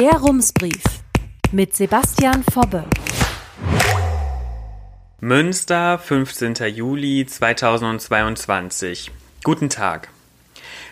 [0.00, 0.82] Der Rumsbrief
[1.52, 2.86] mit Sebastian Fobbe.
[5.20, 6.54] Münster, 15.
[6.74, 9.10] Juli 2022.
[9.44, 10.08] Guten Tag.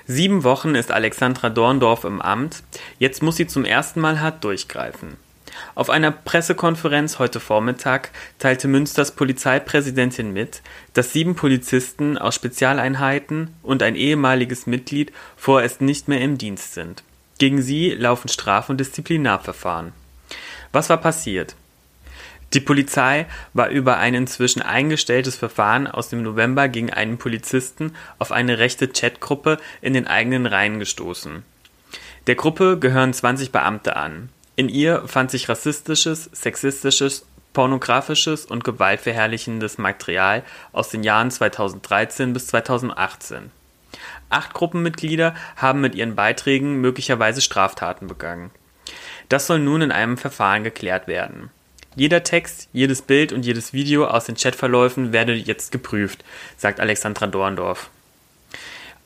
[0.07, 2.63] Sieben Wochen ist Alexandra Dorndorf im Amt.
[2.99, 5.16] Jetzt muss sie zum ersten Mal hart durchgreifen.
[5.75, 10.61] Auf einer Pressekonferenz heute Vormittag teilte Münsters Polizeipräsidentin mit,
[10.93, 17.04] dass sieben Polizisten aus Spezialeinheiten und ein ehemaliges Mitglied vorerst nicht mehr im Dienst sind.
[17.39, 19.93] Gegen sie laufen Straf- und Disziplinarverfahren.
[20.72, 21.54] Was war passiert?
[22.54, 28.32] Die Polizei war über ein inzwischen eingestelltes Verfahren aus dem November gegen einen Polizisten auf
[28.32, 31.44] eine rechte Chatgruppe in den eigenen Reihen gestoßen.
[32.27, 34.30] Der Gruppe gehören 20 Beamte an.
[34.56, 42.48] In ihr fand sich rassistisches, sexistisches, pornografisches und gewaltverherrlichendes Material aus den Jahren 2013 bis
[42.48, 43.50] 2018.
[44.31, 48.51] Acht Gruppenmitglieder haben mit ihren Beiträgen möglicherweise Straftaten begangen.
[49.28, 51.51] Das soll nun in einem Verfahren geklärt werden.
[51.97, 56.25] Jeder Text, jedes Bild und jedes Video aus den Chatverläufen werde jetzt geprüft,
[56.56, 57.91] sagt Alexandra Dorndorf.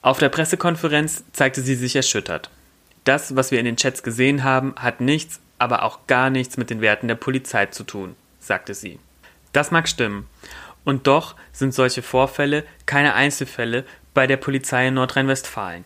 [0.03, 2.51] Auf der Pressekonferenz zeigte sie sich erschüttert.
[3.05, 6.71] Das, was wir in den Chats gesehen haben, hat nichts, aber auch gar nichts mit
[6.71, 8.99] den Werten der Polizei zu tun, sagte sie.
[9.53, 10.27] Das mag stimmen.
[10.85, 15.85] Und doch sind solche Vorfälle keine Einzelfälle bei der Polizei in Nordrhein-Westfalen.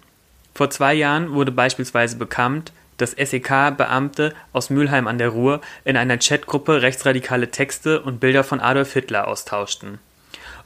[0.54, 6.18] Vor zwei Jahren wurde beispielsweise bekannt, dass SEK-Beamte aus Mülheim an der Ruhr in einer
[6.18, 9.98] Chatgruppe rechtsradikale Texte und Bilder von Adolf Hitler austauschten.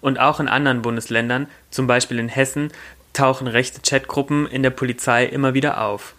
[0.01, 2.73] Und auch in anderen Bundesländern, zum Beispiel in Hessen,
[3.13, 6.15] tauchen rechte Chatgruppen in der Polizei immer wieder auf.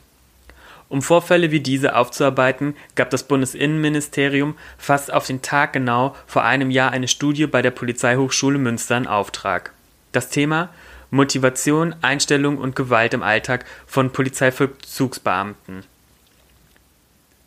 [0.89, 6.69] Um Vorfälle wie diese aufzuarbeiten, gab das Bundesinnenministerium fast auf den Tag genau vor einem
[6.69, 9.71] Jahr eine Studie bei der Polizeihochschule Münster in Auftrag.
[10.11, 10.67] Das Thema
[11.11, 15.83] Motivation, Einstellung und Gewalt im Alltag von Polizeivollzugsbeamten.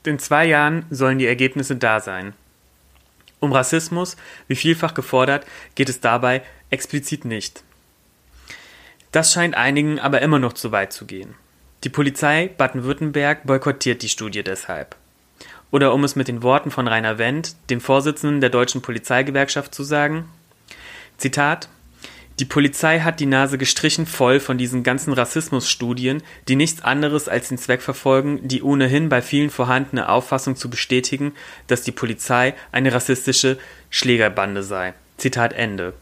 [0.04, 2.34] In zwei Jahren sollen die Ergebnisse da sein.
[3.40, 4.16] Um Rassismus,
[4.48, 7.64] wie vielfach gefordert, geht es dabei explizit nicht.
[9.12, 11.34] Das scheint einigen aber immer noch zu weit zu gehen.
[11.84, 14.96] Die Polizei Baden-Württemberg boykottiert die Studie deshalb.
[15.70, 19.84] Oder um es mit den Worten von Rainer Wendt, dem Vorsitzenden der Deutschen Polizeigewerkschaft, zu
[19.84, 20.28] sagen:
[21.16, 21.68] Zitat
[22.40, 27.48] die Polizei hat die Nase gestrichen voll von diesen ganzen Rassismusstudien, die nichts anderes als
[27.48, 31.32] den Zweck verfolgen, die ohnehin bei vielen vorhandene Auffassung zu bestätigen,
[31.68, 33.58] dass die Polizei eine rassistische
[33.88, 34.94] Schlägerbande sei.
[35.16, 35.94] Zitat Ende.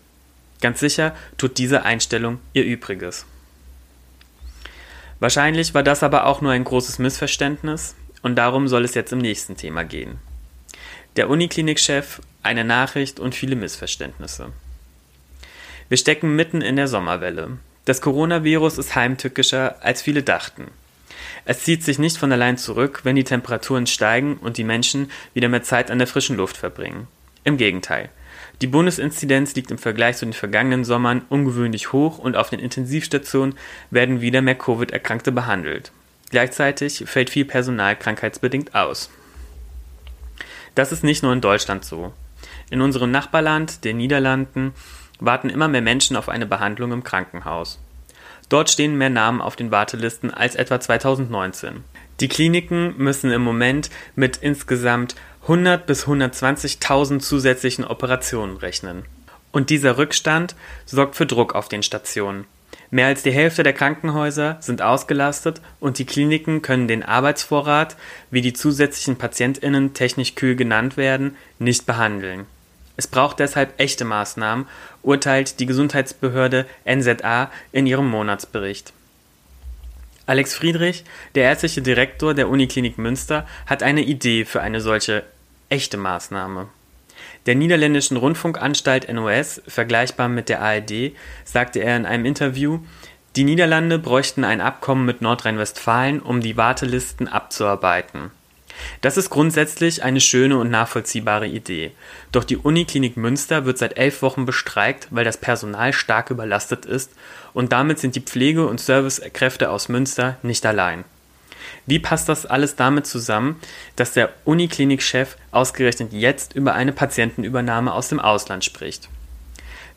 [0.63, 3.27] Ganz sicher tut diese Einstellung ihr Übriges.
[5.21, 9.19] Wahrscheinlich war das aber auch nur ein großes Missverständnis und darum soll es jetzt im
[9.19, 10.19] nächsten Thema gehen.
[11.17, 14.51] Der Uniklinikchef, eine Nachricht und viele Missverständnisse.
[15.93, 17.59] Wir stecken mitten in der Sommerwelle.
[17.85, 20.69] Das Coronavirus ist heimtückischer, als viele dachten.
[21.45, 25.51] Es zieht sich nicht von allein zurück, wenn die Temperaturen steigen und die Menschen wieder
[25.51, 27.09] mehr Zeit an der frischen Luft verbringen.
[27.45, 28.09] Im Gegenteil.
[28.63, 33.55] Die Bundesinzidenz liegt im Vergleich zu den vergangenen Sommern ungewöhnlich hoch und auf den Intensivstationen
[33.91, 35.93] werden wieder mehr Covid-Erkrankte behandelt.
[36.31, 39.11] Gleichzeitig fällt viel Personal krankheitsbedingt aus.
[40.75, 42.15] Das ist nicht nur in Deutschland so.
[42.71, 44.73] In unserem Nachbarland, den Niederlanden,
[45.25, 47.79] warten immer mehr Menschen auf eine Behandlung im Krankenhaus.
[48.49, 51.85] Dort stehen mehr Namen auf den Wartelisten als etwa 2019.
[52.21, 59.05] Die Kliniken müssen im Moment mit insgesamt 100 bis 120.000 zusätzlichen Operationen rechnen.
[59.53, 60.55] Und dieser Rückstand
[60.87, 62.45] sorgt für Druck auf den Stationen.
[62.91, 67.97] Mehr als die Hälfte der Krankenhäuser sind ausgelastet und die Kliniken können den Arbeitsvorrat,
[68.31, 72.47] wie die zusätzlichen Patientinnen technisch kühl genannt werden, nicht behandeln.
[73.03, 74.69] Es braucht deshalb echte Maßnahmen,
[75.03, 78.93] urteilt die Gesundheitsbehörde NZA in ihrem Monatsbericht.
[80.27, 81.03] Alex Friedrich,
[81.35, 85.25] der ärztliche Direktor der Uniklinik Münster, hat eine Idee für eine solche
[85.69, 86.69] echte Maßnahme.
[87.47, 91.11] Der niederländischen Rundfunkanstalt NOS, vergleichbar mit der ARD,
[91.45, 92.79] sagte er in einem Interview,
[93.35, 98.31] die Niederlande bräuchten ein Abkommen mit Nordrhein-Westfalen, um die Wartelisten abzuarbeiten.
[99.01, 101.93] Das ist grundsätzlich eine schöne und nachvollziehbare Idee.
[102.31, 107.13] Doch die Uniklinik Münster wird seit elf Wochen bestreikt, weil das Personal stark überlastet ist
[107.53, 111.05] und damit sind die Pflege- und Servicekräfte aus Münster nicht allein.
[111.87, 113.61] Wie passt das alles damit zusammen,
[113.97, 119.09] dass der Uniklinikchef ausgerechnet jetzt über eine Patientenübernahme aus dem Ausland spricht?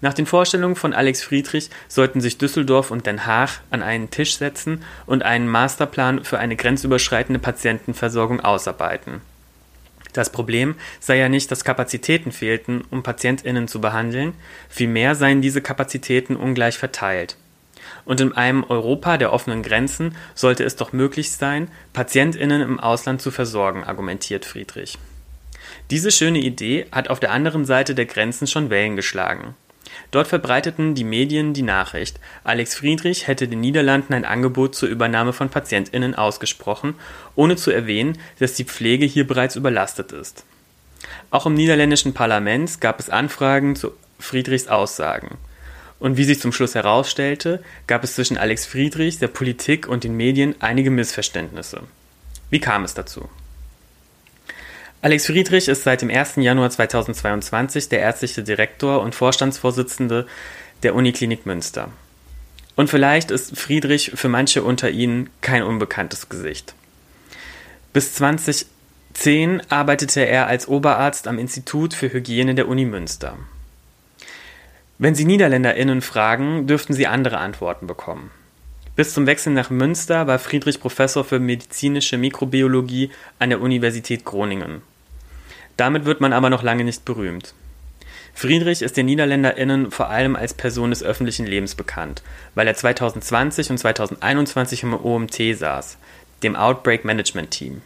[0.06, 4.38] Nach den Vorstellungen von Alex Friedrich sollten sich Düsseldorf und Den Haag an einen Tisch
[4.38, 9.22] setzen und einen Masterplan für eine grenzüberschreitende Patientenversorgung ausarbeiten.
[10.14, 14.36] Das Problem sei ja nicht, dass Kapazitäten fehlten, um Patientinnen zu behandeln,
[14.70, 17.36] vielmehr seien diese Kapazitäten ungleich verteilt.
[18.06, 23.24] Und in einem Europa der offenen Grenzen sollte es doch möglich sein, Patientinnen im Ausland
[23.24, 25.00] zu versorgen, argumentiert Friedrich.
[25.90, 29.56] Diese schöne Idee hat auf der anderen Seite der Grenzen schon Wellen geschlagen.
[30.12, 35.34] Dort verbreiteten die Medien die Nachricht, Alex Friedrich hätte den Niederlanden ein Angebot zur Übernahme
[35.34, 36.96] von Patientinnen ausgesprochen,
[37.36, 40.46] ohne zu erwähnen, dass die Pflege hier bereits überlastet ist.
[41.32, 45.38] Auch im niederländischen Parlament gab es Anfragen zu Friedrichs Aussagen.
[46.00, 50.16] Und wie sich zum Schluss herausstellte, gab es zwischen Alex Friedrich, der Politik und den
[50.16, 51.82] Medien einige Missverständnisse.
[52.50, 53.30] Wie kam es dazu?
[55.06, 56.38] Alex Friedrich ist seit dem 1.
[56.38, 60.26] Januar 2022 der ärztliche Direktor und Vorstandsvorsitzende
[60.82, 61.90] der Uniklinik Münster.
[62.76, 66.74] Und vielleicht ist Friedrich für manche unter Ihnen kein unbekanntes Gesicht.
[67.94, 73.38] Bis 2010 arbeitete er als Oberarzt am Institut für Hygiene der Uni Münster.
[74.98, 78.32] Wenn Sie NiederländerInnen fragen, dürften Sie andere Antworten bekommen.
[78.96, 84.82] Bis zum Wechsel nach Münster war Friedrich Professor für medizinische Mikrobiologie an der Universität Groningen.
[85.78, 87.54] Damit wird man aber noch lange nicht berühmt.
[88.34, 92.22] Friedrich ist den NiederländerInnen vor allem als Person des öffentlichen Lebens bekannt,
[92.54, 95.98] weil er 2020 und 2021 im OMT saß,
[96.44, 97.82] dem Outbreak Management Team.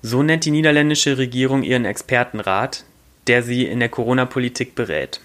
[0.00, 2.84] So nennt die niederländische Regierung ihren Expertenrat,
[3.26, 5.20] der sie in der Corona-Politik berät.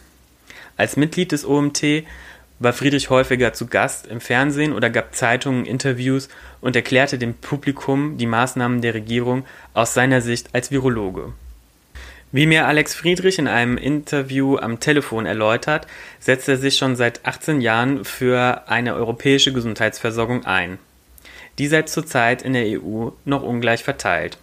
[0.75, 2.03] Als Mitglied des OMT
[2.59, 6.27] war Friedrich häufiger zu Gast im Fernsehen oder gab Zeitungen Interviews
[6.59, 11.33] und erklärte dem Publikum die Maßnahmen der Regierung aus seiner Sicht als Virologe.
[12.35, 15.85] Wie mir Alex Friedrich in einem Interview am Telefon erläutert,
[16.19, 20.79] setzt er sich schon seit 18 Jahren für eine europäische Gesundheitsversorgung ein.
[21.59, 24.39] Die sei zurzeit in der EU noch ungleich verteilt.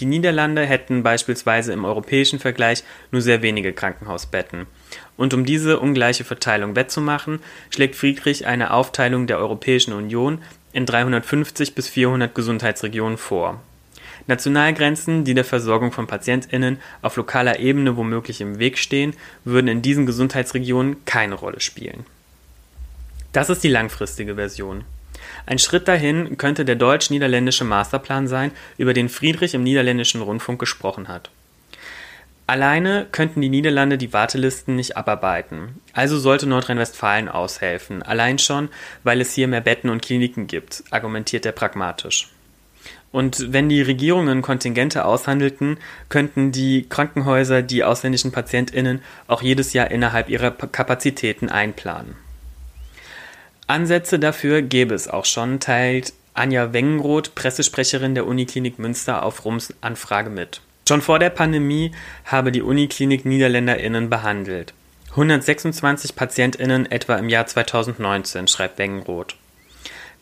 [0.00, 4.66] Die Niederlande hätten beispielsweise im europäischen Vergleich nur sehr wenige Krankenhausbetten.
[5.18, 10.40] Und um diese ungleiche Verteilung wettzumachen, schlägt Friedrich eine Aufteilung der Europäischen Union
[10.72, 13.60] in 350 bis 400 Gesundheitsregionen vor.
[14.26, 19.14] Nationalgrenzen, die der Versorgung von PatientInnen auf lokaler Ebene womöglich im Weg stehen,
[19.44, 22.04] würden in diesen Gesundheitsregionen keine Rolle spielen.
[23.32, 24.84] Das ist die langfristige Version.
[25.44, 31.08] Ein Schritt dahin könnte der deutsch-niederländische Masterplan sein, über den Friedrich im niederländischen Rundfunk gesprochen
[31.08, 31.30] hat.
[32.48, 35.80] Alleine könnten die Niederlande die Wartelisten nicht abarbeiten.
[35.92, 38.68] Also sollte Nordrhein-Westfalen aushelfen, allein schon,
[39.02, 42.28] weil es hier mehr Betten und Kliniken gibt, argumentiert er pragmatisch.
[43.16, 45.78] Und wenn die Regierungen Kontingente aushandelten,
[46.10, 52.14] könnten die Krankenhäuser die ausländischen PatientInnen auch jedes Jahr innerhalb ihrer Kapazitäten einplanen.
[53.66, 59.72] Ansätze dafür gäbe es auch schon, teilt Anja Wengenroth, Pressesprecherin der Uniklinik Münster, auf Rums
[59.80, 60.60] Anfrage mit.
[60.86, 61.92] Schon vor der Pandemie
[62.26, 64.74] habe die Uniklinik NiederländerInnen behandelt.
[65.12, 69.36] 126 PatientInnen etwa im Jahr 2019, schreibt Wengenroth.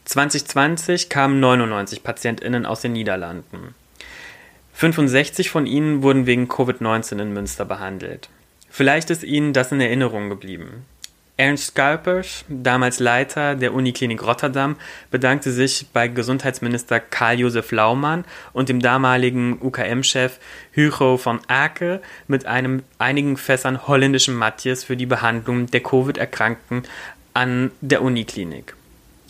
[0.05, 3.75] 2020 kamen 99 PatientInnen aus den Niederlanden.
[4.75, 8.29] 65 von ihnen wurden wegen Covid-19 in Münster behandelt.
[8.69, 10.85] Vielleicht ist Ihnen das in Erinnerung geblieben.
[11.37, 14.77] Ernst Skalpers, damals Leiter der Uniklinik Rotterdam,
[15.11, 20.39] bedankte sich bei Gesundheitsminister Karl-Josef Laumann und dem damaligen UKM-Chef
[20.77, 26.83] Hugo von Aake mit einem einigen Fässern holländischen Matjes für die Behandlung der Covid-Erkrankten
[27.33, 28.75] an der Uniklinik.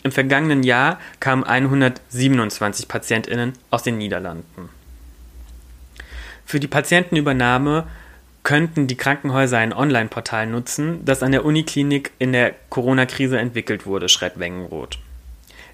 [0.05, 4.69] Im vergangenen Jahr kamen 127 PatientInnen aus den Niederlanden.
[6.45, 7.87] Für die Patientenübernahme
[8.43, 14.07] könnten die Krankenhäuser ein Online-Portal nutzen, das an der Uniklinik in der Corona-Krise entwickelt wurde,
[14.07, 14.99] schreibt Wengenroth.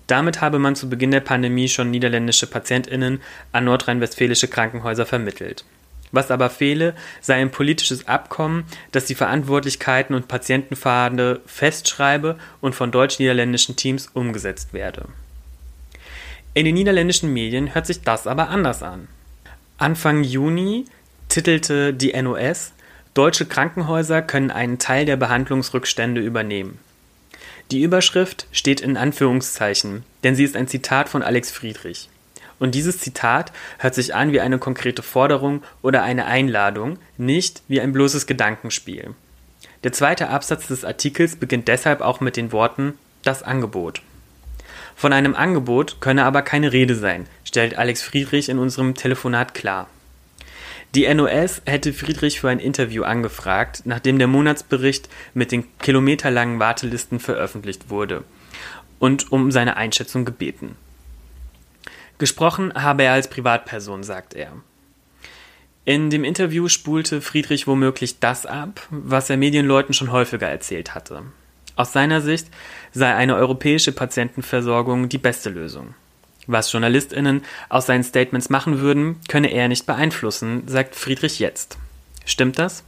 [0.07, 3.21] Damit habe man zu Beginn der Pandemie schon niederländische PatientInnen
[3.51, 5.65] an nordrhein-westfälische Krankenhäuser vermittelt.
[6.11, 12.91] Was aber fehle, sei ein politisches Abkommen, das die Verantwortlichkeiten und Patientenpfade festschreibe und von
[12.91, 15.05] deutsch-niederländischen Teams umgesetzt werde.
[16.53, 19.07] In den niederländischen Medien hört sich das aber anders an.
[19.77, 20.85] Anfang Juni
[21.29, 22.73] titelte die NOS,
[23.13, 26.77] deutsche Krankenhäuser können einen Teil der Behandlungsrückstände übernehmen.
[27.71, 32.09] Die Überschrift steht in Anführungszeichen, denn sie ist ein Zitat von Alex Friedrich.
[32.61, 37.81] Und dieses Zitat hört sich an wie eine konkrete Forderung oder eine Einladung, nicht wie
[37.81, 39.15] ein bloßes Gedankenspiel.
[39.83, 44.03] Der zweite Absatz des Artikels beginnt deshalb auch mit den Worten das Angebot.
[44.95, 49.87] Von einem Angebot könne aber keine Rede sein, stellt Alex Friedrich in unserem Telefonat klar.
[50.93, 57.19] Die NOS hätte Friedrich für ein Interview angefragt, nachdem der Monatsbericht mit den kilometerlangen Wartelisten
[57.19, 58.23] veröffentlicht wurde
[58.99, 60.75] und um seine Einschätzung gebeten.
[62.21, 64.51] Gesprochen habe er als Privatperson, sagt er.
[65.85, 71.23] In dem Interview spulte Friedrich womöglich das ab, was er Medienleuten schon häufiger erzählt hatte.
[71.75, 72.45] Aus seiner Sicht
[72.91, 75.95] sei eine europäische Patientenversorgung die beste Lösung.
[76.45, 81.79] Was JournalistInnen aus seinen Statements machen würden, könne er nicht beeinflussen, sagt Friedrich jetzt.
[82.23, 82.83] Stimmt das?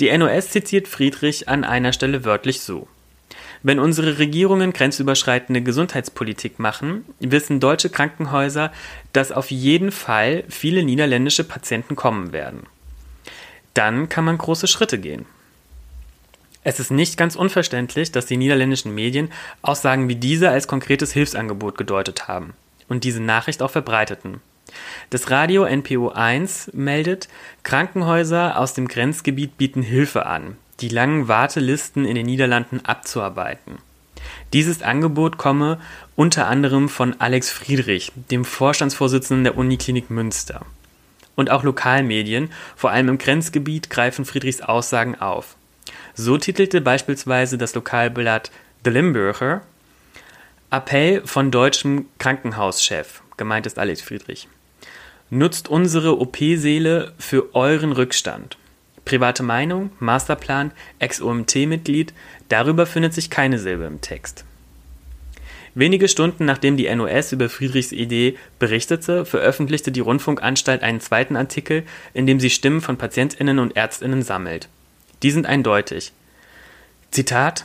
[0.00, 2.88] Die NOS zitiert Friedrich an einer Stelle wörtlich so.
[3.62, 8.72] Wenn unsere Regierungen grenzüberschreitende Gesundheitspolitik machen, wissen deutsche Krankenhäuser,
[9.12, 12.64] dass auf jeden Fall viele niederländische Patienten kommen werden.
[13.74, 15.26] Dann kann man große Schritte gehen.
[16.64, 19.30] Es ist nicht ganz unverständlich, dass die niederländischen Medien
[19.62, 22.54] Aussagen wie diese als konkretes Hilfsangebot gedeutet haben
[22.88, 24.40] und diese Nachricht auch verbreiteten.
[25.10, 27.28] Das Radio NPO 1 meldet,
[27.62, 33.78] Krankenhäuser aus dem Grenzgebiet bieten Hilfe an, die langen Wartelisten in den Niederlanden abzuarbeiten.
[34.52, 35.78] Dieses Angebot komme
[36.16, 40.64] unter anderem von Alex Friedrich, dem Vorstandsvorsitzenden der Uniklinik Münster.
[41.36, 45.56] Und auch Lokalmedien, vor allem im Grenzgebiet, greifen Friedrichs Aussagen auf.
[46.14, 48.50] So titelte beispielsweise das Lokalblatt
[48.84, 49.62] The Limburger
[50.70, 54.48] Appell von deutschem Krankenhauschef, gemeint ist Alex Friedrich.
[55.30, 58.58] Nutzt unsere OP-Seele für euren Rückstand.
[59.08, 62.12] Private Meinung, Masterplan, Ex-OMT-Mitglied,
[62.50, 64.44] darüber findet sich keine Silbe im Text.
[65.74, 71.84] Wenige Stunden nachdem die NOS über Friedrichs Idee berichtete, veröffentlichte die Rundfunkanstalt einen zweiten Artikel,
[72.12, 74.68] in dem sie Stimmen von PatientInnen und ÄrztInnen sammelt.
[75.22, 76.12] Die sind eindeutig.
[77.10, 77.64] Zitat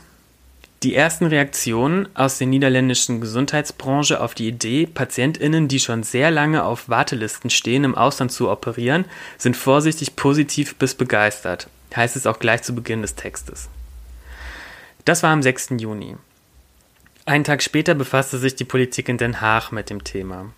[0.84, 6.64] die ersten Reaktionen aus der niederländischen Gesundheitsbranche auf die Idee, PatientInnen, die schon sehr lange
[6.64, 9.06] auf Wartelisten stehen, im Ausland zu operieren,
[9.38, 13.70] sind vorsichtig positiv bis begeistert, heißt es auch gleich zu Beginn des Textes.
[15.06, 15.72] Das war am 6.
[15.78, 16.18] Juni.
[17.26, 20.52] Einen Tag später befasste sich die Politik in Den Haag mit dem Thema.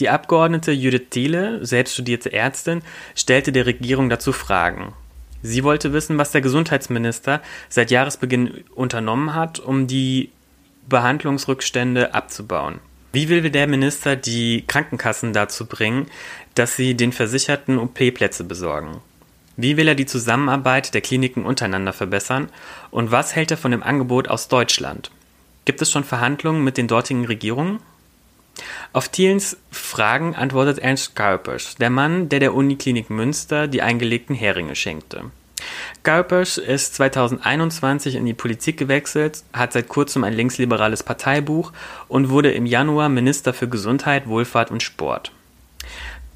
[0.00, 2.82] Die Abgeordnete Judith Thiele, selbst studierte Ärztin,
[3.14, 4.94] stellte der Regierung dazu Fragen.
[5.42, 10.30] Sie wollte wissen, was der Gesundheitsminister seit Jahresbeginn unternommen hat, um die
[10.88, 12.80] Behandlungsrückstände abzubauen.
[13.12, 16.06] Wie will der Minister die Krankenkassen dazu bringen,
[16.54, 19.00] dass sie den Versicherten OP-Plätze besorgen?
[19.56, 22.48] Wie will er die Zusammenarbeit der Kliniken untereinander verbessern?
[22.90, 25.10] Und was hält er von dem Angebot aus Deutschland?
[25.64, 27.80] Gibt es schon Verhandlungen mit den dortigen Regierungen?
[28.92, 34.74] Auf Thielens Fragen antwortet Ernst Kuipers, der Mann, der der Uniklinik Münster die eingelegten Heringe
[34.74, 35.24] schenkte.
[36.04, 41.72] Kuipers ist 2021 in die Politik gewechselt, hat seit kurzem ein linksliberales Parteibuch
[42.08, 45.32] und wurde im Januar Minister für Gesundheit, Wohlfahrt und Sport.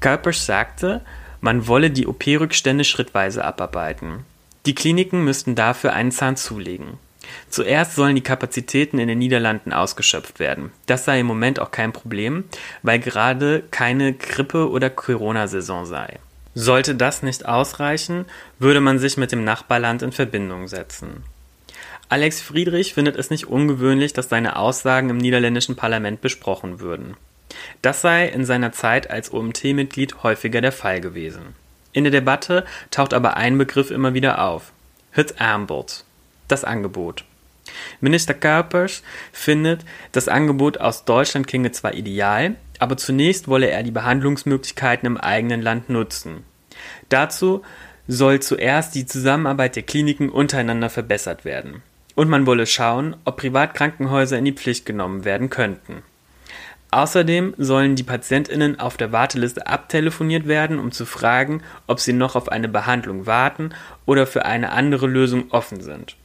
[0.01, 1.01] Kuipers sagte,
[1.41, 4.25] man wolle die OP-Rückstände schrittweise abarbeiten.
[4.65, 6.99] Die Kliniken müssten dafür einen Zahn zulegen.
[7.49, 10.71] Zuerst sollen die Kapazitäten in den Niederlanden ausgeschöpft werden.
[10.85, 12.45] Das sei im Moment auch kein Problem,
[12.81, 16.19] weil gerade keine Grippe- oder Corona-Saison sei.
[16.55, 18.25] Sollte das nicht ausreichen,
[18.59, 21.23] würde man sich mit dem Nachbarland in Verbindung setzen.
[22.09, 27.15] Alex Friedrich findet es nicht ungewöhnlich, dass seine Aussagen im niederländischen Parlament besprochen würden.
[27.81, 31.55] Das sei in seiner Zeit als OMT-Mitglied häufiger der Fall gewesen.
[31.91, 34.71] In der Debatte taucht aber ein Begriff immer wieder auf:
[35.11, 36.03] Het aanbod
[36.47, 37.25] das Angebot.
[38.01, 43.91] Minister Kuipers findet, das Angebot aus Deutschland klinge zwar ideal, aber zunächst wolle er die
[43.91, 46.43] Behandlungsmöglichkeiten im eigenen Land nutzen.
[47.09, 47.61] Dazu
[48.07, 51.81] soll zuerst die Zusammenarbeit der Kliniken untereinander verbessert werden.
[52.15, 56.03] Und man wolle schauen, ob Privatkrankenhäuser in die Pflicht genommen werden könnten.
[56.91, 62.35] Außerdem sollen die PatientInnen auf der Warteliste abtelefoniert werden, um zu fragen, ob sie noch
[62.35, 63.71] auf eine Behandlung warten
[64.05, 66.15] oder für eine andere Lösung offen sind.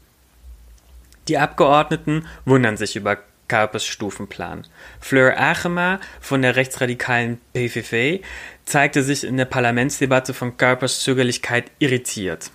[1.28, 3.18] Die Abgeordneten wundern sich über
[3.48, 4.66] Karpes Stufenplan.
[5.00, 8.22] Fleur Agema von der rechtsradikalen PVV
[8.64, 12.50] zeigte sich in der Parlamentsdebatte von Karpers Zögerlichkeit irritiert.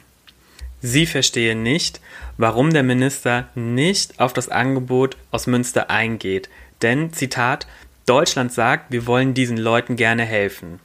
[0.81, 2.01] Sie verstehe nicht,
[2.37, 6.49] warum der Minister nicht auf das Angebot aus Münster eingeht,
[6.81, 7.67] denn, Zitat,
[8.05, 10.79] Deutschland sagt, wir wollen diesen Leuten gerne helfen.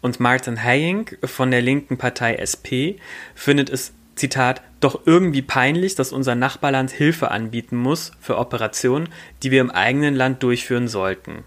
[0.00, 2.96] Und Martin Haying von der linken Partei SP
[3.34, 9.08] findet es Zitat, doch irgendwie peinlich, dass unser Nachbarland Hilfe anbieten muss für Operationen,
[9.42, 11.44] die wir im eigenen Land durchführen sollten.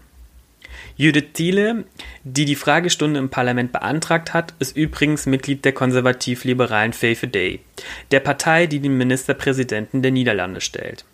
[0.96, 1.84] Judith Thiele,
[2.24, 7.60] die die Fragestunde im Parlament beantragt hat, ist übrigens Mitglied der konservativ-liberalen VVD,
[8.10, 11.04] der Partei, die den Ministerpräsidenten der Niederlande stellt.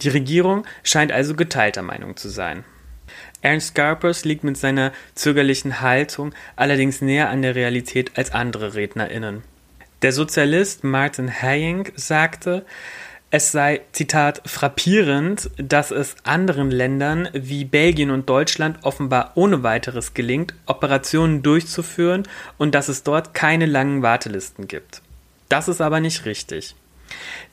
[0.00, 2.64] Die Regierung scheint also geteilter Meinung zu sein.
[3.42, 9.42] Ernst Garpers liegt mit seiner zögerlichen Haltung allerdings näher an der Realität als andere RednerInnen.
[10.02, 12.64] Der Sozialist Martin Haying sagte,
[13.30, 20.12] es sei, Zitat, frappierend, dass es anderen Ländern wie Belgien und Deutschland offenbar ohne weiteres
[20.12, 22.24] gelingt, Operationen durchzuführen
[22.58, 25.02] und dass es dort keine langen Wartelisten gibt.
[25.48, 26.74] Das ist aber nicht richtig.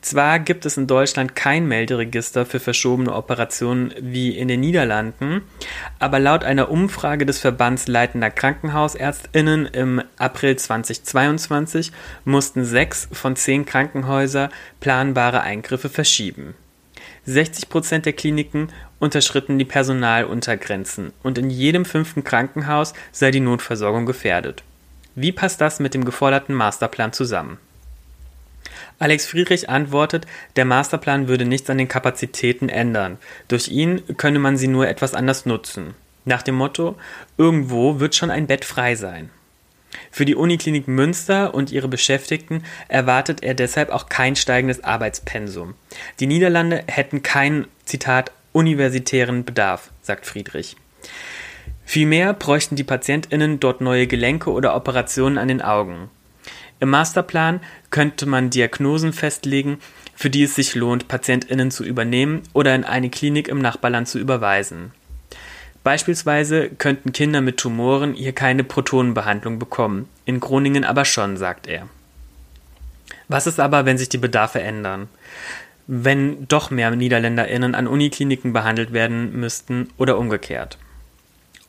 [0.02, 5.42] Zwar gibt es in Deutschland kein Melderegister für verschobene Operationen wie in den Niederlanden,
[6.00, 11.92] aber laut einer Umfrage des Verbands Leitender Krankenhausärztinnen im April 2022
[12.24, 14.50] mussten sechs von zehn Krankenhäuser
[14.80, 16.56] planbare Eingriffe verschieben.
[17.26, 24.06] 60 Prozent der Kliniken unterschritten die Personaluntergrenzen und in jedem fünften Krankenhaus sei die Notversorgung
[24.06, 24.64] gefährdet.
[25.16, 27.58] Wie passt das mit dem geforderten Masterplan zusammen?
[29.00, 30.28] Alex Friedrich antwortet,
[30.58, 33.18] der Masterplan würde nichts an den Kapazitäten ändern.
[33.48, 35.96] Durch ihn könne man sie nur etwas anders nutzen.
[36.26, 36.96] Nach dem Motto,
[37.38, 39.30] irgendwo wird schon ein Bett frei sein.
[40.12, 45.76] Für die Uniklinik Münster und ihre Beschäftigten erwartet er deshalb auch kein steigendes Arbeitspensum.
[46.20, 50.76] Die Niederlande hätten keinen, Zitat, universitären Bedarf, sagt Friedrich.
[51.86, 56.10] Vielmehr bräuchten die PatientInnen dort neue Gelenke oder Operationen an den Augen.
[56.80, 57.60] Im Masterplan
[57.90, 59.80] könnte man Diagnosen festlegen,
[60.16, 64.20] für die es sich lohnt, PatientInnen zu übernehmen oder in eine Klinik im Nachbarland zu
[64.20, 64.92] überweisen.
[65.84, 71.88] Beispielsweise könnten Kinder mit Tumoren hier keine Protonenbehandlung bekommen, in Groningen aber schon, sagt er.
[73.28, 75.08] Was ist aber, wenn sich die Bedarfe ändern?
[75.88, 80.78] Wenn doch mehr NiederländerInnen an Unikliniken behandelt werden müssten oder umgekehrt?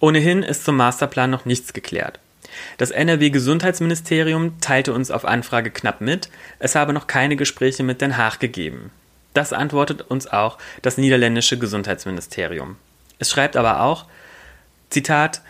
[0.00, 2.18] Ohnehin ist zum Masterplan noch nichts geklärt.
[2.78, 8.16] Das NRW-Gesundheitsministerium teilte uns auf Anfrage knapp mit, es habe noch keine Gespräche mit Den
[8.16, 8.90] Haag gegeben.
[9.34, 12.76] Das antwortet uns auch das niederländische Gesundheitsministerium.
[13.18, 14.06] Es schreibt aber auch,
[14.88, 15.42] Zitat,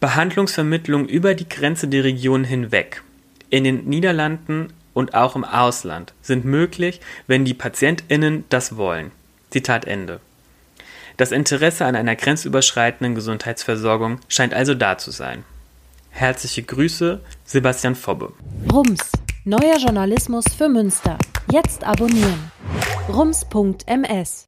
[0.00, 3.02] Behandlungsvermittlung über die Grenze der Region hinweg.
[3.50, 9.10] In den Niederlanden und auch im Ausland sind möglich, wenn die PatientInnen das wollen.
[9.50, 10.20] Zitat Ende.
[11.16, 15.44] Das Interesse an einer grenzüberschreitenden Gesundheitsversorgung scheint also da zu sein.
[16.16, 18.32] Herzliche Grüße, Sebastian Fobbe.
[18.72, 19.12] Rums,
[19.44, 21.18] neuer Journalismus für Münster.
[21.52, 22.50] Jetzt abonnieren.
[23.12, 24.46] rums.ms